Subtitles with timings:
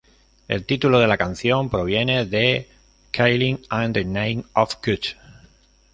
[0.47, 2.67] El título de la canción proviene de
[3.11, 5.13] "Killing In the Name of God".